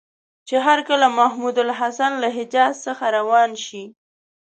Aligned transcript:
چې 0.47 0.55
هرکله 0.67 1.07
محمودالحسن 1.19 2.11
له 2.23 2.29
حجاز 2.37 2.73
څخه 2.87 3.05
روان 3.17 3.51
شي. 3.65 3.83